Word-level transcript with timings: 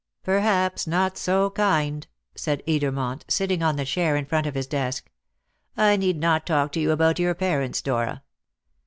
"Perhaps 0.23 0.87
not 0.87 1.15
so 1.15 1.51
kind," 1.51 2.07
said 2.33 2.63
Edermont, 2.67 3.21
sitting 3.27 3.61
on 3.61 3.75
the 3.75 3.85
chair 3.85 4.15
in 4.15 4.25
front 4.25 4.47
of 4.47 4.55
his 4.55 4.65
desk. 4.65 5.11
"I 5.77 5.95
need 5.95 6.17
not 6.19 6.47
talk 6.47 6.71
to 6.71 6.79
you 6.79 6.89
about 6.89 7.19
your 7.19 7.35
parents, 7.35 7.83
Dora." 7.83 8.23